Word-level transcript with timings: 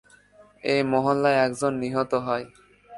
এই 0.63 0.81
হামলায় 0.87 1.37
একজন 1.37 1.71
নিহত 1.81 2.11
হয়। 2.25 2.45